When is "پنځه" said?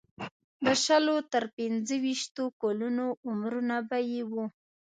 1.57-1.95